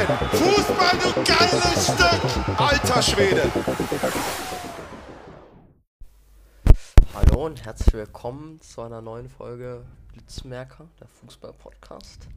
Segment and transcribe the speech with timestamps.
[0.00, 2.58] Fußball, du geiles Stück.
[2.58, 3.42] Alter Schwede.
[7.12, 9.82] Hallo und herzlich willkommen zu einer neuen Folge
[10.14, 12.28] Blitzmerker, der Fußball-Podcast.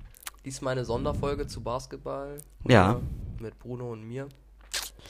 [0.43, 2.37] Diesmal eine Sonderfolge zu Basketball.
[2.67, 2.99] Ja.
[3.39, 4.27] äh, Mit Bruno und mir.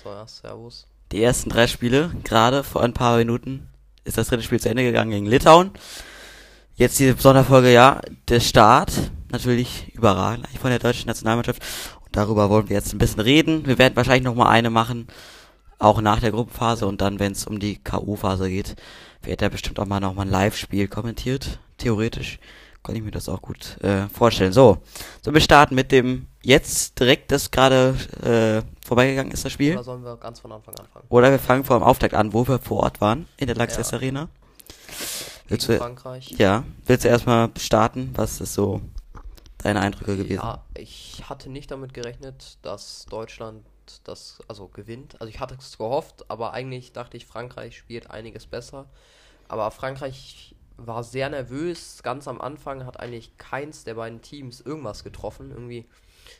[0.04, 0.86] So, ja, servus.
[1.12, 3.68] Die ersten drei Spiele, gerade vor ein paar Minuten,
[4.04, 5.72] ist das dritte Spiel zu Ende gegangen gegen Litauen.
[6.76, 8.92] Jetzt diese Sonderfolge, ja, der Start,
[9.32, 11.64] natürlich überragend eigentlich von der deutschen Nationalmannschaft.
[12.14, 13.66] Darüber wollen wir jetzt ein bisschen reden.
[13.66, 15.08] Wir werden wahrscheinlich noch mal eine machen,
[15.80, 16.86] auch nach der Gruppenphase.
[16.86, 18.76] Und dann, wenn es um die K.O.-Phase geht,
[19.24, 21.60] wird da bestimmt auch mal noch mal ein Live-Spiel kommentiert.
[21.80, 22.40] Theoretisch
[22.84, 24.54] kann ich mir das auch gut äh, vorstellen.
[24.54, 24.78] So,
[25.22, 29.74] so wir starten mit dem jetzt direkt, das gerade äh, vorbeigegangen ist, das Spiel.
[29.74, 31.06] Oder sollen wir ganz von Anfang anfangen?
[31.10, 33.92] Oder wir fangen vor dem Auftakt an, wo wir vor Ort waren, in der Laxess
[33.92, 33.98] Ja.
[33.98, 34.30] Arena.
[35.48, 36.32] Willst du, Frankreich.
[36.38, 38.12] ja, willst du erstmal starten?
[38.16, 38.82] Was ist so
[39.64, 40.42] deine Eindrücke gewesen?
[40.42, 43.64] Ja, ich hatte nicht damit gerechnet, dass Deutschland
[44.04, 45.20] das also gewinnt.
[45.20, 48.88] Also ich hatte es gehofft, aber eigentlich dachte ich, Frankreich spielt einiges besser.
[49.48, 52.02] Aber Frankreich war sehr nervös.
[52.04, 55.52] Ganz am Anfang hat eigentlich keins der beiden Teams irgendwas getroffen.
[55.52, 55.86] Irgendwie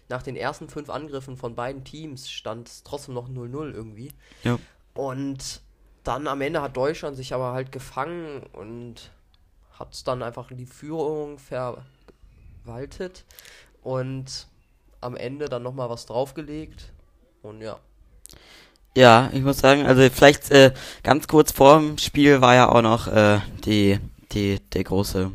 [0.10, 4.12] nach den ersten fünf Angriffen von beiden Teams stand es trotzdem noch 0-0 irgendwie.
[4.44, 4.58] Ja.
[4.94, 5.62] Und
[6.04, 9.12] dann am Ende hat Deutschland sich aber halt gefangen und
[9.72, 11.40] hat dann einfach die Führung
[12.64, 13.26] verwaltet
[13.82, 14.48] und
[15.02, 16.92] am Ende dann nochmal was draufgelegt.
[17.42, 17.80] Und ja,
[18.96, 22.82] Ja, ich muss sagen, also vielleicht äh, ganz kurz vor dem Spiel war ja auch
[22.82, 24.00] noch äh, die,
[24.32, 25.32] die, der große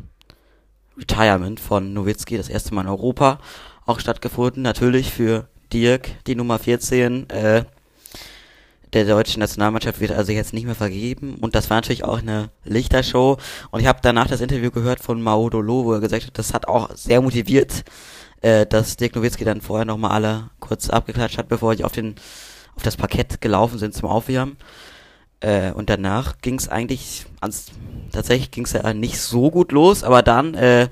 [0.97, 3.39] Retirement von Nowitzki, das erste Mal in Europa
[3.85, 4.63] auch stattgefunden.
[4.63, 7.63] Natürlich für Dirk, die Nummer 14, äh,
[8.93, 11.35] der deutschen Nationalmannschaft wird also jetzt nicht mehr vergeben.
[11.35, 13.37] Und das war natürlich auch eine Lichtershow.
[13.71, 16.67] Und ich habe danach das Interview gehört von Maudolo, wo er gesagt hat, das hat
[16.67, 17.83] auch sehr motiviert,
[18.41, 22.15] äh, dass Dirk Nowitzki dann vorher nochmal alle kurz abgeklatscht hat, bevor ich auf den
[22.79, 24.55] auf das Parkett gelaufen sind zum Aufwärmen.
[25.41, 27.67] Äh, und danach ging es eigentlich, ans,
[28.11, 30.87] tatsächlich ging es ja nicht so gut los, aber dann äh,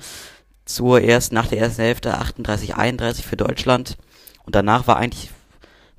[0.66, 3.98] zur ersten, nach der ersten Hälfte 38, 31 für Deutschland.
[4.44, 5.30] Und danach war eigentlich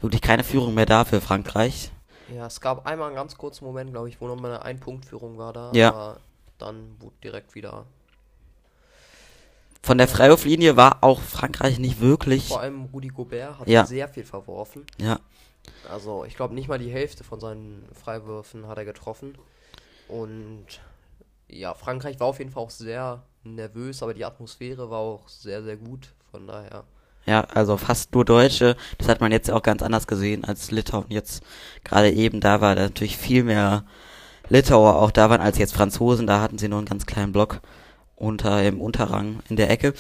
[0.01, 1.91] wirklich keine Führung mehr da für Frankreich.
[2.35, 5.53] ja, es gab einmal einen ganz kurzen Moment, glaube ich, wo nochmal eine Ein-Punkt-Führung war
[5.53, 5.73] da.
[5.75, 5.89] Ja.
[5.91, 6.21] Aber
[6.59, 7.85] dann wurde direkt wieder.
[9.83, 12.49] Von der Freiwurflinie war auch Frankreich nicht wirklich.
[12.49, 13.87] Vor allem Rudi Gobert hat Ja.
[13.87, 14.85] sehr viel verworfen.
[14.99, 15.21] Ja,
[15.89, 19.37] Also, ich glaube, nicht mal die Hälfte von seinen Freiwürfen hat er getroffen.
[20.09, 20.67] Und
[21.49, 25.63] ja, Frankreich war auf jeden Fall auch sehr nervös, aber die Atmosphäre war auch sehr,
[25.63, 26.13] sehr gut.
[26.31, 26.85] Von daher.
[27.29, 28.75] Ja, also fast nur Deutsche.
[28.97, 31.43] Das hat man jetzt auch ganz anders gesehen, als Litauen jetzt
[31.85, 32.75] gerade eben da war.
[32.75, 33.85] Da natürlich viel mehr
[34.49, 36.27] Litauer auch da waren als jetzt Franzosen.
[36.27, 37.61] Da hatten sie nur einen ganz kleinen Block
[38.17, 39.93] unter im Unterrang in der Ecke.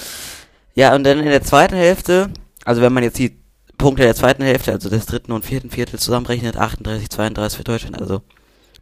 [0.75, 2.31] Ja, und dann in der zweiten Hälfte,
[2.65, 3.39] also wenn man jetzt die
[3.77, 8.00] Punkte der zweiten Hälfte, also des dritten und vierten Viertels zusammenrechnet, 38, 32 für Deutschland,
[8.00, 8.22] also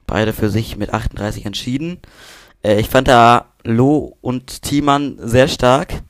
[0.07, 1.99] beide für sich mit 38 entschieden.
[2.63, 6.05] Äh, ich fand da Loh und Thiemann sehr stark.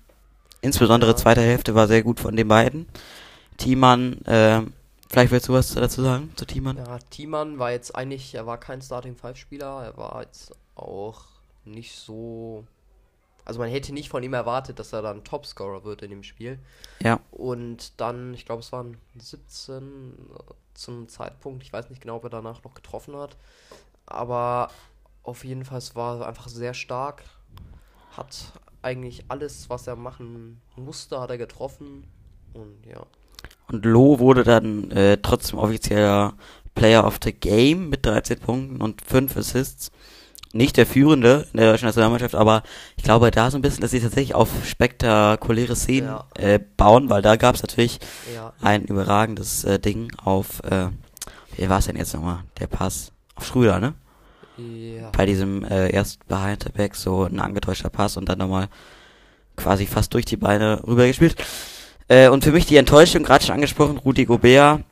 [0.67, 2.89] Insbesondere zweite Hälfte war sehr gut von den beiden.
[3.57, 4.63] Thiemann, äh,
[5.09, 6.77] vielleicht willst du was dazu sagen, zu Thiemann?
[6.77, 11.23] Ja, Thiemann war jetzt eigentlich, er war kein Starting Five Spieler, er war jetzt auch
[11.65, 12.65] nicht so.
[13.45, 16.59] Also man hätte nicht von ihm erwartet, dass er dann Topscorer wird in dem Spiel.
[17.01, 17.21] Ja.
[17.31, 20.15] Und dann, ich glaube, es waren 17
[20.75, 23.37] zum Zeitpunkt, ich weiß nicht genau, ob er danach noch getroffen hat.
[24.05, 24.73] Aber
[25.23, 27.23] auf jeden Fall, es war einfach sehr stark.
[28.17, 28.53] Hat
[28.87, 32.05] eigentlich alles, was er machen musste, hat er getroffen.
[32.55, 33.05] Und ja.
[33.71, 36.35] Und Loh wurde dann äh, trotzdem offizieller
[36.75, 39.91] Player of the Game mit 13 Punkten und 5 Assists.
[40.53, 42.63] Nicht der Führende in der deutschen Nationalmannschaft, aber
[42.97, 46.25] ich glaube da so ein bisschen, dass sie tatsächlich auf spektakuläre Szenen Ja.
[46.39, 47.99] äh, bauen, weil da gab es natürlich
[48.35, 50.89] Ja, ein überragendes äh, Ding auf, äh,
[51.57, 52.45] wie war es denn jetzt nochmal?
[52.61, 53.95] Der Pass auf Schröder, ne?
[54.59, 55.11] Ja.
[55.11, 58.69] Bei diesem äh, erst behind the back so ein angetäuschter Pass und dann nochmal
[59.57, 61.37] quasi fast durch die Beine rübergespielt.
[62.09, 64.83] Äh, und für mich die Enttäuschung, gerade schon angesprochen, Rudi Gobert,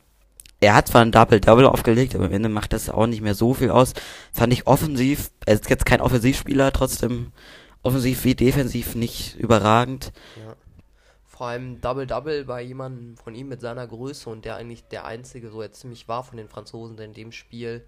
[0.59, 3.53] er hat zwar ein Double-Double aufgelegt, aber am Ende macht das auch nicht mehr so
[3.53, 3.93] viel aus.
[4.31, 7.31] Fand ich offensiv, er ist jetzt kein Offensivspieler, trotzdem
[7.83, 10.11] offensiv wie defensiv nicht überragend.
[10.37, 10.55] Ja.
[11.25, 15.49] Vor allem Double-Double bei jemandem von ihm mit seiner Größe und der eigentlich der einzige
[15.51, 17.85] so jetzt ziemlich war von den Franzosen, der in dem Spiel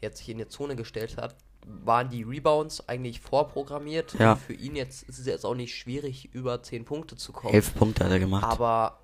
[0.00, 1.34] jetzt sich in die Zone gestellt hat,
[1.66, 4.14] waren die Rebounds eigentlich vorprogrammiert.
[4.18, 4.36] Ja.
[4.36, 7.54] Für ihn jetzt ist es jetzt auch nicht schwierig, über 10 Punkte zu kommen.
[7.54, 8.44] Elf Punkte hat er gemacht.
[8.44, 8.98] Aber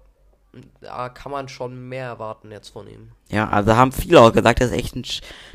[0.81, 3.11] da kann man schon mehr erwarten jetzt von ihm.
[3.29, 5.05] Ja, also haben viele auch gesagt, dass es echt ein,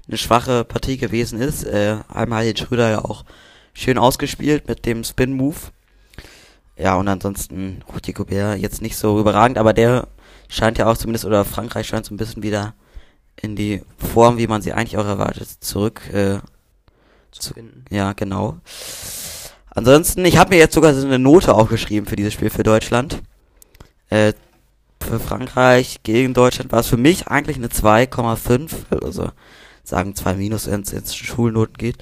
[0.08, 1.64] eine schwache Partie gewesen ist.
[1.64, 3.26] Äh, einmal hat den Schröder ja auch
[3.74, 5.58] schön ausgespielt mit dem Spin-Move.
[6.78, 10.08] Ja, und ansonsten Rudy Gobert jetzt nicht so überragend, aber der
[10.50, 12.74] scheint ja auch zumindest, oder Frankreich scheint so ein bisschen wieder
[13.42, 16.02] in die Form, wie man sie eigentlich auch erwartet, zurück.
[16.14, 16.40] Äh,
[17.32, 17.86] Zu finden.
[17.90, 18.58] ja, genau.
[19.70, 23.22] Ansonsten, ich habe mir jetzt sogar so eine Note aufgeschrieben für dieses Spiel für Deutschland.
[24.10, 24.34] Äh,
[25.02, 29.32] für Frankreich gegen Deutschland war es für mich eigentlich eine 2,5, also
[29.84, 31.98] sagen 2 minus, wenn es ins Schulnoten geht.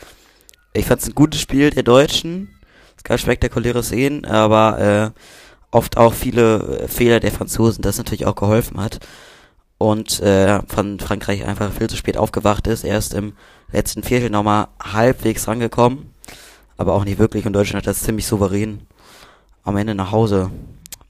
[0.73, 2.49] Ich fand es ein gutes Spiel der Deutschen.
[2.97, 5.19] Es gab spektakuläre Szenen, aber äh,
[5.71, 8.99] oft auch viele Fehler der Franzosen, das natürlich auch geholfen hat.
[9.79, 13.33] Und äh, von Frankreich einfach viel zu spät aufgewacht ist, erst im
[13.71, 16.13] letzten Viertel nochmal halbwegs rangekommen,
[16.75, 17.45] aber auch nicht wirklich.
[17.45, 18.81] Und Deutschland hat das ziemlich souverän
[19.63, 20.51] am Ende nach Hause,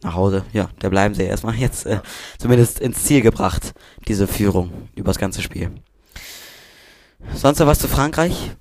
[0.03, 1.99] nach Hause, ja, da bleiben sie erstmal jetzt äh,
[2.37, 3.73] zumindest ins Ziel gebracht,
[4.07, 5.71] diese Führung über das ganze Spiel.
[7.33, 8.51] Sonst noch was zu Frankreich?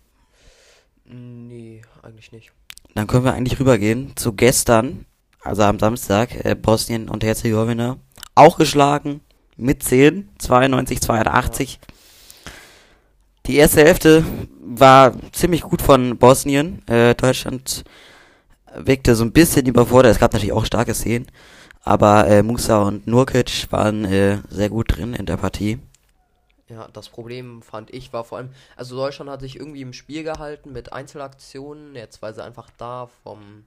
[1.04, 2.52] Nee, eigentlich nicht.
[2.94, 5.04] Dann können wir eigentlich rübergehen zu gestern,
[5.42, 7.98] also am Samstag, äh, Bosnien und Herzegowina.
[8.34, 9.20] Auch geschlagen
[9.58, 11.78] mit 10, 92, 82.
[13.46, 14.24] Die erste Hälfte
[14.60, 16.86] war ziemlich gut von Bosnien.
[16.86, 17.84] Äh, Deutschland
[18.74, 20.12] wirkte so ein bisschen überfordert.
[20.12, 21.26] Es gab natürlich auch starke Szenen.
[21.82, 25.78] Aber äh, Musa und Nurkic waren äh, sehr gut drin in der Partie.
[26.68, 30.22] Ja, das Problem fand ich war vor allem, also Deutschland hat sich irgendwie im Spiel
[30.22, 33.64] gehalten mit Einzelaktionen, jetzt weil sie einfach da vom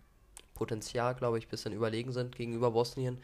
[0.53, 3.17] Potenzial, glaube ich, bisschen überlegen sind gegenüber Bosnien.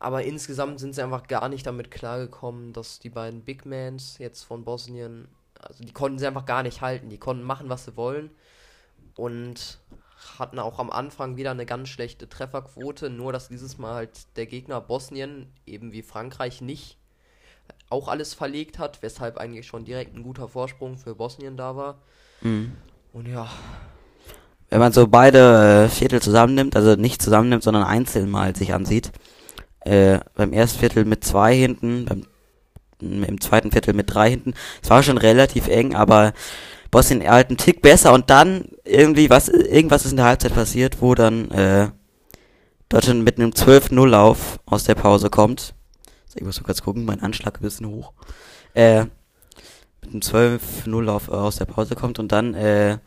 [0.00, 4.42] Aber insgesamt sind sie einfach gar nicht damit klargekommen, dass die beiden Big Mans jetzt
[4.44, 5.28] von Bosnien,
[5.60, 7.10] also die konnten sie einfach gar nicht halten.
[7.10, 8.30] Die konnten machen, was sie wollen.
[9.14, 9.78] Und
[10.38, 14.46] hatten auch am Anfang wieder eine ganz schlechte Trefferquote, nur dass dieses Mal halt der
[14.46, 16.96] Gegner Bosnien, eben wie Frankreich, nicht
[17.90, 21.98] auch alles verlegt hat, weshalb eigentlich schon direkt ein guter Vorsprung für Bosnien da war.
[22.40, 22.72] Mhm.
[23.12, 23.48] Und ja,
[24.70, 29.10] wenn man so beide äh, Viertel zusammennimmt, also nicht zusammennimmt, sondern einzeln mal sich ansieht,
[29.90, 32.24] äh, beim ersten Viertel mit zwei hinten, beim
[33.02, 34.52] im zweiten Viertel mit drei hinten,
[34.82, 36.34] es war schon relativ eng, aber
[36.90, 41.00] Bosnien halt einen Tick besser und dann irgendwie was, irgendwas ist in der Halbzeit passiert,
[41.00, 41.88] wo dann äh,
[42.90, 45.74] Deutschland mit einem 12-0-Lauf aus der Pause kommt.
[46.34, 48.12] Ich muss nur kurz gucken, mein Anschlag ein bisschen hoch.
[48.74, 49.06] Äh,
[50.02, 52.98] mit einem 12-0-Lauf aus der Pause kommt und dann äh,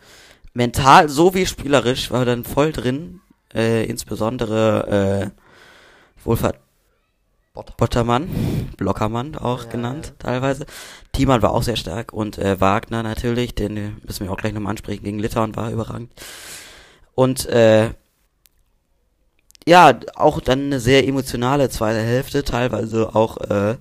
[0.54, 3.20] mental sowie spielerisch war dann voll drin.
[3.54, 6.62] Äh, insbesondere äh, Wohlfahrt.
[7.78, 8.30] Bottermann,
[8.78, 10.16] Blockermann auch Ja, genannt ja.
[10.18, 10.66] teilweise.
[11.12, 14.54] Thiemann war auch sehr stark und äh, Wagner natürlich, den äh, müssen wir auch gleich
[14.54, 16.12] nochmal ansprechen, gegen Litauen war überragend.
[17.16, 17.94] Und äh,
[19.68, 23.78] ja, auch dann eine sehr emotionale zweite Hälfte, teilweise auch äh,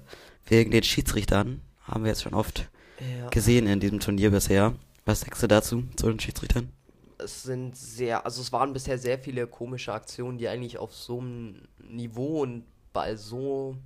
[0.47, 2.69] wegen den Schiedsrichtern, haben wir jetzt schon oft
[2.99, 4.75] Ja, gesehen in diesem Turnier bisher.
[5.05, 6.71] Was sagst du dazu, zu den Schiedsrichtern?
[7.19, 11.21] es sind sehr, also es waren bisher sehr viele komische Aktionen, die eigentlich auf so
[11.21, 13.77] einem Niveau und bei so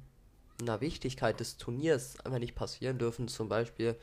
[0.60, 3.28] einer Wichtigkeit des Turniers einfach nicht passieren dürfen.
[3.28, 3.96] Zum Beispiel,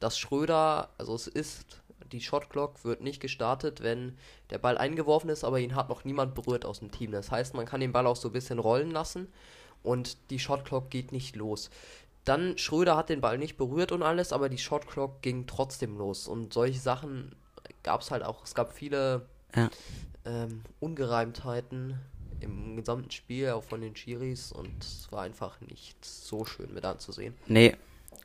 [0.00, 1.80] dass Schröder, also es ist,
[2.12, 4.16] die Shotclock wird nicht gestartet, wenn
[4.50, 7.12] der Ball eingeworfen ist, aber ihn hat noch niemand berührt aus dem Team.
[7.12, 9.28] Das heißt, man kann den Ball auch so ein bisschen rollen lassen
[9.82, 11.70] und die Shotclock geht nicht los.
[12.24, 16.26] Dann Schröder hat den Ball nicht berührt und alles, aber die Shotclock ging trotzdem los.
[16.28, 17.34] Und solche Sachen
[17.82, 18.44] gab es halt auch.
[18.44, 19.70] Es gab viele Ja.
[20.26, 21.98] ähm, Ungereimtheiten
[22.40, 24.52] im gesamten Spiel, auch von den Chiris.
[24.52, 27.34] Und es war einfach nicht so schön mit anzusehen.
[27.46, 27.76] Nee,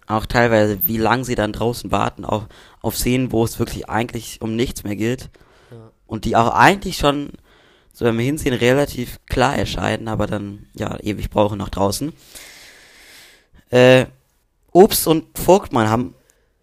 [0.07, 2.47] auch teilweise, wie lang sie dann draußen warten, auch
[2.81, 5.29] auf Szenen, wo es wirklich eigentlich um nichts mehr geht.
[5.71, 5.91] Ja.
[6.05, 7.31] Und die auch eigentlich schon,
[7.91, 12.13] so beim Hinsehen, relativ klar erscheinen, aber dann, ja, ewig brauchen noch draußen.
[13.71, 14.05] Äh,
[14.71, 16.13] Obst und Vogtmann haben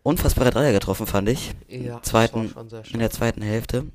[0.03, 1.53] unfassbare Dreier getroffen, fand ich.
[1.69, 3.87] Ja, das zweiten, war schon sehr in der zweiten Hälfte.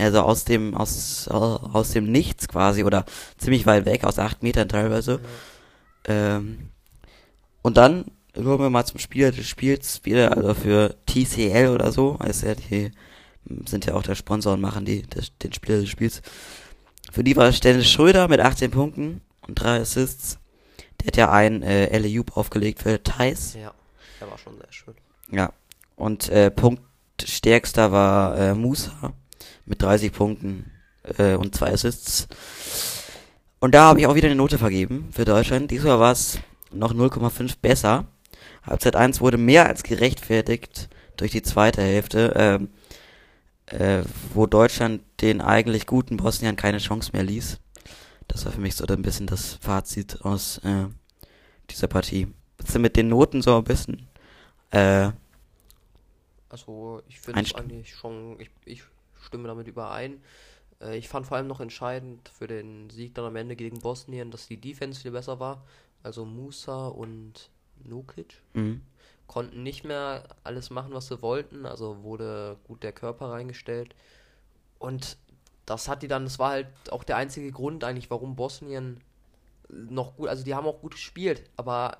[0.00, 3.04] Also aus dem, aus, aus dem Nichts quasi oder
[3.38, 5.20] ziemlich weit weg, aus acht Metern teilweise.
[6.04, 6.70] Ähm,
[7.62, 12.16] und dann kommen wir mal zum Spieler des Spiels wieder, also für TCL oder so,
[12.18, 12.90] also ja, die
[13.66, 16.22] sind ja auch der Sponsor und machen die das, den Spieler des Spiels.
[17.12, 20.38] Für die war Dennis Schröder mit 18 Punkten und drei Assists.
[21.00, 23.54] Der hat ja einen äh, Alley-Oop aufgelegt für Thais.
[23.54, 23.72] Ja,
[24.20, 24.94] der war schon sehr schön.
[25.30, 25.52] Ja.
[25.96, 29.12] Und äh, Punktstärkster war äh, Musa
[29.64, 30.70] mit 30 Punkten
[31.18, 32.28] äh, und zwei Assists.
[33.60, 35.70] Und da habe ich auch wieder eine Note vergeben für Deutschland.
[35.70, 36.38] Diesmal war es
[36.72, 38.06] noch 0,5 besser.
[38.62, 42.68] Halbzeit 1 wurde mehr als gerechtfertigt durch die zweite Hälfte, ähm,
[43.66, 44.02] äh,
[44.34, 47.58] wo Deutschland den eigentlich guten Bosniern keine Chance mehr ließ.
[48.28, 50.86] Das war für mich so ein bisschen das Fazit aus äh,
[51.68, 52.28] dieser Partie.
[52.56, 54.08] Bist du mit den Noten so ein bisschen
[54.70, 55.10] äh,
[56.48, 58.82] Also ich finde es eigentlich schon, ich, ich
[59.20, 60.22] stimme damit überein.
[60.80, 64.30] Äh, ich fand vor allem noch entscheidend für den Sieg dann am Ende gegen Bosnien,
[64.30, 65.64] dass die Defense viel besser war.
[66.02, 67.50] Also Musa und
[67.84, 68.80] Nukic mh,
[69.26, 71.66] konnten nicht mehr alles machen, was sie wollten.
[71.66, 73.94] Also wurde gut der Körper reingestellt.
[74.78, 75.18] Und
[75.66, 79.00] das hat die dann, das war halt auch der einzige Grund eigentlich, warum Bosnien
[79.68, 81.98] noch gut, also die haben auch gut gespielt, aber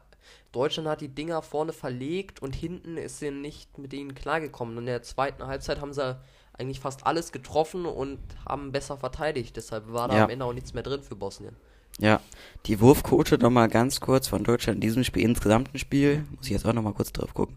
[0.52, 4.76] Deutschland hat die Dinger vorne verlegt und hinten ist sie nicht mit denen klargekommen.
[4.76, 6.18] Und in der zweiten Halbzeit haben sie
[6.60, 9.56] eigentlich fast alles getroffen und haben besser verteidigt.
[9.56, 10.24] Deshalb war da Ja.
[10.24, 11.56] am Ende auch nichts mehr drin für Bosnien.
[11.98, 12.20] Ja,
[12.66, 16.64] die Wurfquote nochmal ganz kurz von Deutschland in diesem Spiel, insgesamten Spiel, muss ich jetzt
[16.64, 17.56] auch nochmal kurz drauf gucken,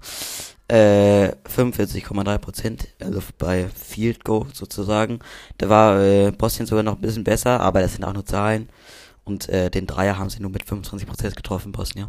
[0.67, 5.19] äh, 45,3 Prozent, also bei Field Goal sozusagen.
[5.59, 8.69] Da war äh, Bosnien sogar noch ein bisschen besser, aber das sind auch nur Zahlen.
[9.23, 12.07] Und äh, den Dreier haben sie nur mit 25 Prozent getroffen, Bosnien.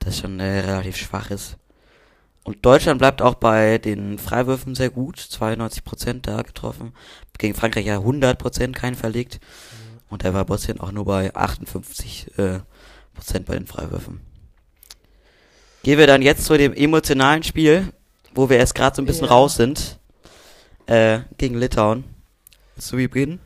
[0.00, 1.56] Das schon äh, relativ schwach ist.
[2.46, 6.92] Und Deutschland bleibt auch bei den Freiwürfen sehr gut, 92 Prozent da getroffen.
[7.38, 9.40] Gegen Frankreich ja 100 Prozent keinen verlegt.
[10.10, 12.60] Und da war Bosnien auch nur bei 58 äh,
[13.14, 14.20] Prozent bei den Freiwürfen.
[15.82, 17.92] Gehen wir dann jetzt zu dem emotionalen Spiel,
[18.32, 19.32] wo wir erst gerade so ein bisschen Ja.
[19.32, 19.98] raus sind.
[20.86, 22.04] Äh, gegen Litauen.
[22.76, 23.40] Willst du beginnen?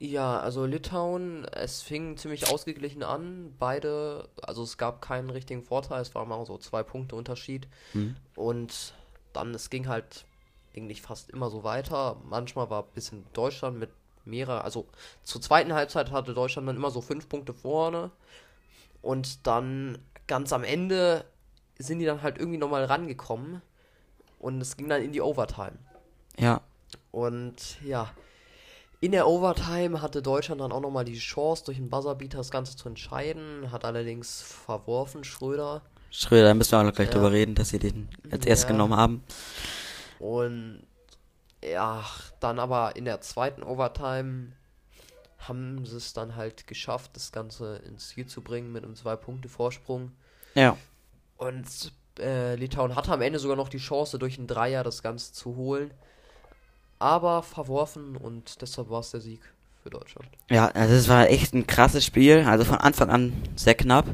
[0.00, 3.52] Ja, also Litauen, es fing ziemlich ausgeglichen an.
[3.58, 7.66] Beide, also es gab keinen richtigen Vorteil, es waren mal so zwei Punkte Unterschied.
[7.94, 8.14] Mhm.
[8.36, 8.94] Und
[9.32, 10.24] dann, es ging halt
[10.76, 12.16] eigentlich fast immer so weiter.
[12.24, 13.90] Manchmal war ein bisschen Deutschland mit
[14.24, 14.86] mehrer, also
[15.24, 18.12] zur zweiten Halbzeit hatte Deutschland dann immer so fünf Punkte vorne.
[19.02, 21.24] Und dann ganz am Ende
[21.76, 23.62] sind die dann halt irgendwie nochmal rangekommen.
[24.38, 25.78] Und es ging dann in die Overtime.
[26.38, 26.60] Ja,
[27.10, 28.12] Und ja,
[29.00, 32.76] in der Overtime hatte Deutschland dann auch nochmal die Chance, durch den Buzzerbeater das Ganze
[32.76, 33.70] zu entscheiden.
[33.70, 35.82] Hat allerdings verworfen, Schröder.
[36.10, 37.14] Schröder, da müssen wir auch noch gleich Ja.
[37.14, 38.70] drüber reden, dass sie den als erst Ja.
[38.70, 39.22] genommen haben.
[40.18, 40.82] Und
[41.62, 42.04] ja,
[42.40, 44.52] dann aber in der zweiten Overtime
[45.38, 50.12] haben sie es dann halt geschafft, das Ganze ins Ziel zu bringen mit einem Zwei-Punkte-Vorsprung.
[50.54, 50.76] Ja.
[51.36, 51.66] Und
[52.18, 55.54] äh, Litauen hatte am Ende sogar noch die Chance, durch einen Dreier das Ganze zu
[55.54, 55.92] holen.
[56.98, 59.40] Aber verworfen und deshalb war es der Sieg
[59.82, 60.28] für Deutschland.
[60.50, 62.44] Ja, also es war echt ein krasses Spiel.
[62.46, 64.06] Also von Anfang an sehr knapp.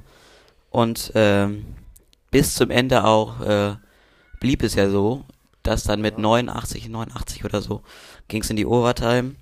[0.70, 1.64] Und ähm,
[2.30, 3.76] bis zum Ende auch äh,
[4.40, 5.24] blieb es ja so,
[5.62, 6.20] dass dann mit Ja.
[6.20, 7.82] 89, 89 oder so
[8.28, 9.36] ging es in die Overtime.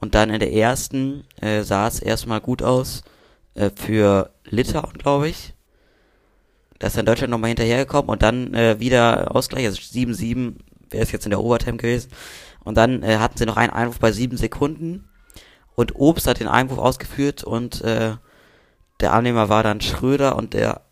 [0.00, 3.02] Und dann in der ersten äh, sah es erstmal gut aus
[3.54, 5.54] äh, für Litauen, glaube ich.
[6.78, 10.56] Da ist dann Deutschland nochmal hinterhergekommen und dann äh, wieder Ausgleich, also 7-7
[10.90, 12.10] wäre es jetzt in der Overtime gewesen.
[12.64, 15.08] Und dann äh, hatten sie noch einen Einwurf bei sieben Sekunden.
[15.74, 18.16] Und Obst hat den Einwurf ausgeführt und äh,
[19.00, 20.82] der Annehmer war dann Schröder und der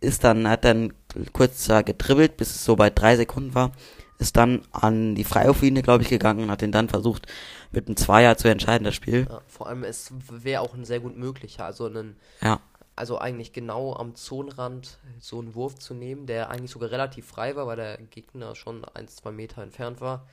[0.00, 0.94] ist dann, hat dann
[1.32, 3.72] kurz da gedribbelt, bis es so bei drei Sekunden war,
[4.18, 7.26] ist dann an die Freiwurflinie, glaube ich, gegangen und hat den dann versucht,
[7.70, 9.26] mit einem Zweier zu entscheiden, das Spiel.
[9.28, 11.64] Ja, vor allem, es wäre auch ein sehr gut möglicher.
[11.66, 12.60] Also, einen, Ja.
[12.96, 17.56] also eigentlich genau am Zonenrand so einen Wurf zu nehmen, der eigentlich sogar relativ frei
[17.56, 20.26] war, weil der Gegner schon ein, zwei Meter entfernt war.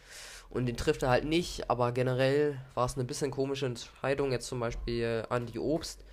[0.50, 4.32] Und den trifft er halt nicht, aber generell war es eine bisschen komische Entscheidung.
[4.32, 6.06] Jetzt zum Beispiel Andy Obst,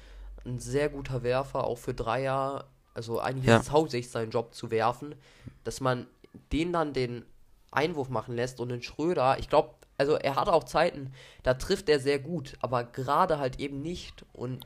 [0.45, 2.65] ein sehr guter Werfer, auch für Dreier.
[2.95, 3.57] Also eigentlich Ja.
[3.57, 5.15] ist es hauptsächlich sein Job zu werfen,
[5.63, 6.07] dass man
[6.53, 7.25] den dann den
[7.71, 11.13] Einwurf machen lässt und den Schröder, ich glaube, also er hat auch Zeiten,
[11.45, 14.65] da trifft er sehr gut, aber gerade halt eben nicht und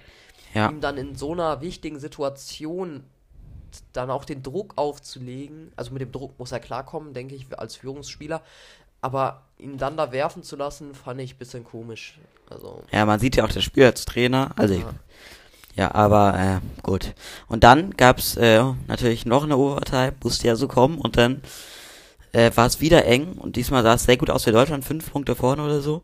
[0.55, 0.71] Ja.
[0.71, 3.05] ihm dann in so einer wichtigen Situation
[3.93, 7.77] dann auch den Druck aufzulegen, also mit dem Druck muss er klarkommen, denke ich, als
[7.77, 8.43] Führungsspieler,
[9.01, 12.19] aber ihn dann da werfen zu lassen, fand ich ein bisschen komisch.
[12.51, 14.53] Also, Ja, man sieht ja auch das Spiel als Trainer.
[14.57, 14.91] Also, Ja.
[15.75, 17.15] ja, aber äh, gut.
[17.47, 20.99] Und dann gab's äh, natürlich noch eine Overtime, musste ja so kommen.
[20.99, 21.43] Und dann
[22.33, 23.33] äh, war es wieder eng.
[23.33, 26.03] Und diesmal sah es sehr gut aus für Deutschland, fünf Punkte vorne oder so.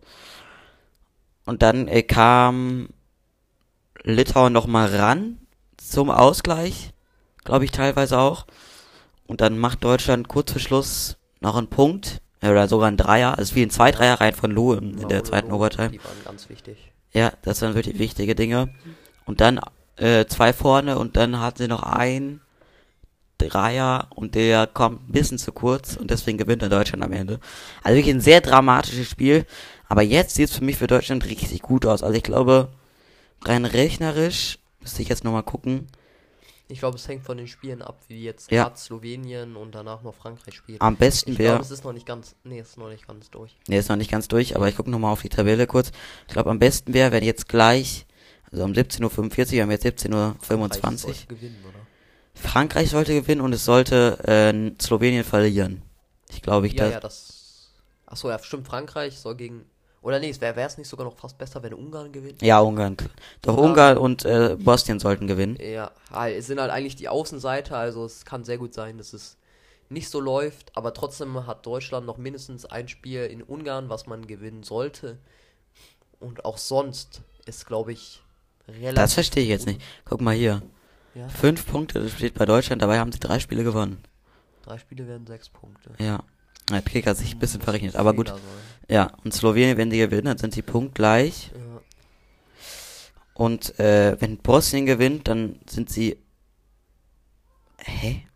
[1.46, 2.88] Und dann äh, kam
[4.02, 5.38] Litauen noch mal ran
[5.76, 6.92] zum Ausgleich,
[7.44, 8.46] glaube ich teilweise auch.
[9.26, 12.20] Und dann macht Deutschland kurz vor Schluss noch einen Punkt.
[12.50, 13.38] Oder sogar ein Dreier.
[13.38, 15.90] Also wie ein zwei Dreier rein von Loh in, in der zweiten Overtime.
[15.90, 16.76] Die waren ganz wichtig.
[17.12, 18.68] Ja, das waren wirklich wichtige Dinge.
[19.24, 19.60] Und dann
[19.96, 22.40] äh, zwei vorne und dann hatten sie noch ein
[23.38, 27.40] Dreier und der kommt ein bisschen zu kurz und deswegen gewinnt dann Deutschland am Ende.
[27.82, 29.46] Also wirklich ein sehr dramatisches Spiel.
[29.88, 32.02] Aber jetzt sieht es für mich für Deutschland richtig gut aus.
[32.02, 32.68] Also ich glaube,
[33.44, 35.86] rein rechnerisch, müsste ich jetzt nochmal gucken.
[36.74, 38.64] Ich glaube, es hängt von den Spielen ab, wie jetzt Ja.
[38.64, 40.82] grad Slowenien und danach noch Frankreich spielt.
[40.82, 41.52] Am besten ich wäre.
[41.52, 42.34] glaube, es ist noch nicht ganz.
[42.42, 43.56] Nee, es ist noch nicht ganz durch.
[43.68, 45.92] Ne, ist noch nicht ganz durch, aber ich gucke nochmal auf die Tabelle kurz.
[46.26, 48.06] Ich glaube, am besten wäre, wenn jetzt gleich,
[48.50, 49.04] also um 17.45
[49.46, 50.98] Uhr, wir haben jetzt 17.25 Frankreich Uhr.
[50.98, 51.78] sollte gewinnen, oder?
[52.34, 55.82] Frankreich sollte gewinnen und es sollte äh, Slowenien verlieren.
[56.28, 56.92] Ich glaube, ich Ja, das.
[56.92, 57.70] ja, das.
[58.06, 58.66] Achso, ja, stimmt.
[58.66, 59.64] Frankreich soll gegen.
[60.04, 62.42] Oder nee, wäre es nicht sogar noch fast besser, wenn Ungarn gewinnt?
[62.42, 62.98] Ja, Ungarn.
[63.40, 63.96] Doch Ungarn.
[63.96, 65.56] Ungarn und äh, Bosnien sollten gewinnen.
[65.58, 69.14] Ja, halt, es sind halt eigentlich die Außenseiter, also es kann sehr gut sein, dass
[69.14, 69.38] es
[69.88, 74.26] nicht so läuft, aber trotzdem hat Deutschland noch mindestens ein Spiel in Ungarn, was man
[74.26, 75.16] gewinnen sollte.
[76.20, 78.22] Und auch sonst ist, glaube ich,
[78.68, 78.94] relativ.
[78.96, 79.80] Das verstehe ich jetzt nicht.
[80.04, 80.60] Guck mal hier.
[81.14, 84.02] Ja, Fünf Punkte, das steht bei Deutschland, dabei haben sie drei Spiele gewonnen.
[84.64, 85.92] drei Spiele werden sechs Punkte.
[85.98, 86.22] Ja.
[86.70, 88.32] Der Kicker hat sich ein bisschen verrechnet, aber gut.
[88.88, 91.50] Ja, und Slowenien, wenn die gewinnen, dann sind die punktgleich.
[91.54, 91.80] Ja.
[93.34, 96.18] Und äh, wenn Bosnien gewinnt, dann sind sie.
[97.78, 98.26] Hä?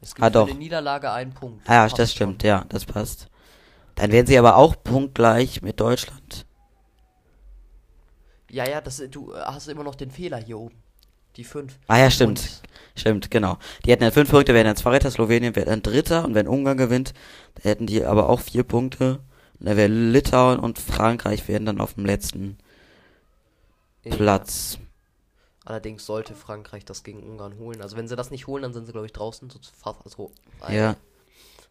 [0.00, 0.48] Es gibt Ah, für doch.
[0.50, 1.68] eine Niederlage einen Punkt.
[1.68, 2.06] Ah, ja, das schon.
[2.08, 3.28] stimmt, ja, das passt.
[3.94, 6.44] Dann werden sie aber auch punktgleich mit Deutschland.
[8.50, 10.76] Ja, ja, das, du hast immer noch den Fehler hier oben.
[11.36, 11.78] Die fünf.
[11.86, 12.40] Ah ja, stimmt.
[12.40, 12.62] Und
[12.96, 13.58] Stimmt, genau.
[13.84, 16.76] Die hätten dann fünf Punkte, wären dann Zweiter, Slowenien wäre dann Dritter und wenn Ungarn
[16.76, 17.12] gewinnt,
[17.56, 19.20] dann hätten die aber auch vier Punkte.
[19.58, 22.58] Und dann wäre Litauen und Frankreich wären dann auf dem letzten
[24.04, 24.14] Ja.
[24.16, 24.78] Platz.
[25.64, 27.80] Allerdings sollte Frankreich das gegen Ungarn holen.
[27.82, 29.50] Also wenn sie das nicht holen, dann sind sie, glaube ich, draußen.
[30.04, 30.32] Also,
[30.68, 30.96] Ja,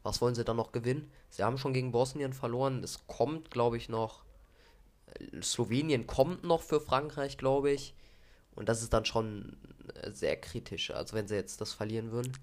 [0.03, 1.11] Was wollen sie dann noch gewinnen?
[1.29, 2.83] Sie haben schon gegen Bosnien verloren.
[2.83, 4.23] Es kommt, glaube ich, noch.
[5.19, 7.95] äh, Slowenien kommt noch für Frankreich, glaube ich.
[8.55, 9.57] Und das ist dann schon
[10.11, 10.91] sehr kritisch.
[10.91, 12.33] Also wenn sie jetzt das verlieren würden.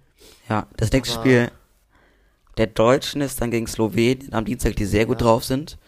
[0.48, 0.66] ja.
[0.76, 1.50] Das nächste Aber- Spiel
[2.56, 5.26] der Deutschen ist dann gegen Slowenien am Dienstag, die sehr gut Ja.
[5.28, 5.78] drauf sind.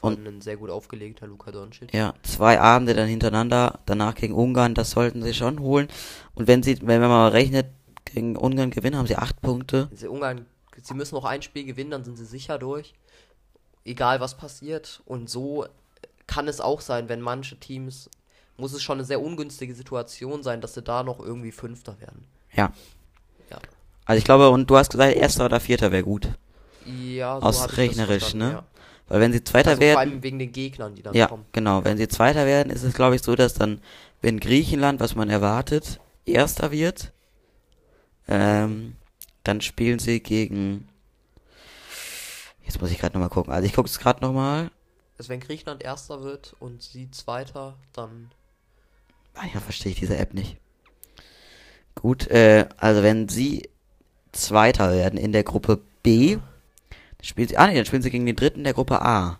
[0.00, 1.92] Und- ein sehr gut aufgelegter Luka Doncic.
[1.92, 5.88] Ja, zwei Abende dann hintereinander, danach gegen Ungarn, das sollten sie schon holen.
[6.34, 7.66] Und wenn sie, wenn man mal rechnet,
[8.04, 9.88] gegen Ungarn gewinnen, haben sie acht Punkte.
[9.92, 10.46] Sie Ungarn,
[10.80, 12.94] sie müssen noch ein Spiel gewinnen, dann sind sie sicher durch.
[13.84, 15.02] Egal was passiert.
[15.06, 15.66] Und so
[16.28, 18.08] kann es auch sein, wenn manche Teams,
[18.56, 22.24] muss es schon eine sehr ungünstige Situation sein, dass sie da noch irgendwie Fünfter werden.
[22.54, 22.72] Ja.
[23.50, 23.58] Ja.
[24.04, 26.28] Also ich glaube, und du hast gesagt, erster oder vierter wäre gut.
[26.86, 28.50] Ja, Aus ich das rechnerisch, ne?
[28.52, 28.64] Ja.
[29.08, 31.44] Weil wenn sie Zweiter Also vor werden, allem wegen den Gegnern, die dann ja, kommen.
[31.52, 33.80] genau, wenn sie Zweiter werden, ist es glaube ich so, dass dann,
[34.20, 37.12] wenn Griechenland, was man erwartet, Erster wird,
[38.26, 38.96] ähm,
[39.44, 40.88] dann spielen sie gegen,
[42.64, 44.70] jetzt muss ich gerade nochmal gucken, also ich gucke es gerade nochmal,
[45.18, 48.30] Also wenn Griechenland Erster wird und sie Zweiter, dann
[49.52, 50.56] ja, verstehe ich diese App nicht.
[51.94, 53.68] Gut, äh, also wenn sie
[54.32, 58.26] Zweiter werden in der Gruppe B, dann spielen sie, ah nee, dann spielen sie gegen
[58.26, 59.38] den Dritten der Gruppe A.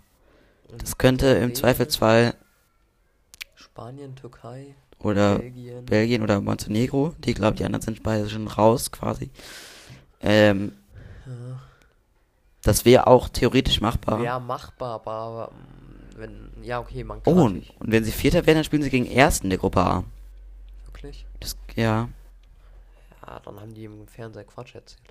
[0.77, 2.33] Das könnte im Zweifelsfall
[3.55, 5.85] Spanien, Türkei, oder Belgien.
[5.85, 9.29] Belgien oder Montenegro, die glaube die anderen sind beide schon raus quasi.
[10.19, 10.73] Ähm,
[11.25, 11.59] Ja.
[12.63, 14.21] das wäre auch theoretisch machbar.
[14.21, 15.86] Wäre machbar, aber ähm,
[16.17, 16.49] wenn.
[16.63, 19.49] Ja, okay, man kann oh, und, wenn sie Vierter werden, dann spielen sie gegen Ersten
[19.49, 20.03] der Gruppe A.
[20.85, 21.25] Wirklich?
[21.39, 22.09] Das, ja,
[23.25, 25.01] Ja, dann haben die im Fernseher Quatsch erzählt.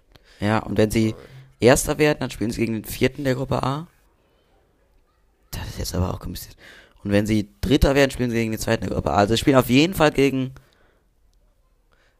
[0.40, 1.14] ja, und wenn sie
[1.60, 3.86] Erster werden, dann spielen sie gegen den Vierten der Gruppe A.
[5.50, 6.56] Das ist jetzt aber auch kompliziert.
[7.02, 9.16] Und wenn sie Dritter werden, spielen sie gegen den Zweiten der Gruppe A.
[9.16, 10.52] Also sie spielen auf jeden Fall gegen,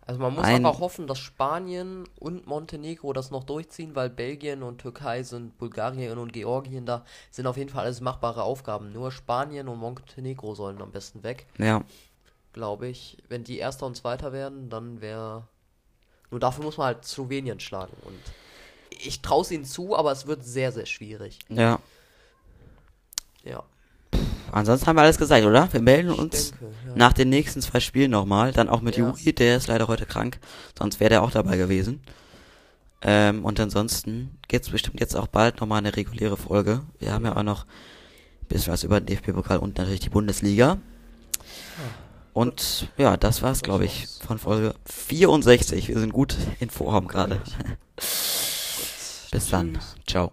[0.07, 4.63] Also man muss Ein- aber hoffen, dass Spanien und Montenegro das noch durchziehen, weil Belgien
[4.63, 8.93] und Türkei sind, Bulgarien und Georgien da sind auf jeden Fall alles machbare Aufgaben.
[8.93, 11.83] Nur Spanien und Montenegro sollen am besten weg, ja,
[12.53, 13.19] glaube ich.
[13.29, 15.49] Wenn die Erster und Zweiter werden, dann wäre.
[16.31, 17.97] Nur dafür muss man halt Slowenien schlagen.
[18.05, 18.21] Und
[18.91, 21.41] ich traue es ihnen zu, aber es wird sehr, sehr schwierig.
[21.49, 21.81] ja.
[23.43, 23.63] Ja.
[24.53, 25.73] Ansonsten haben wir alles gesagt, oder?
[25.73, 26.93] Wir melden uns denke, ja.
[26.95, 28.53] nach den nächsten zwei Spielen nochmal.
[28.53, 29.07] Dann auch mit Ja.
[29.07, 30.39] Juri, der ist leider heute krank.
[30.79, 32.01] Sonst wäre der auch dabei gewesen.
[33.03, 36.83] Ähm, und ansonsten geht's bestimmt jetzt auch bald nochmal eine reguläre Folge.
[36.99, 40.79] Wir haben ja auch noch ein bisschen was über den DFB-Pokal und natürlich die Bundesliga.
[42.33, 45.89] Und ja, das war's, glaube ich, von Folge 64.
[45.89, 47.41] Wir sind gut in Form gerade.
[49.31, 49.79] Bis dann.
[50.07, 50.33] Ciao.